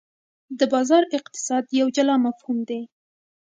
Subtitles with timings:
[0.59, 2.81] د بازار اقتصاد یو جلا مفهوم دی.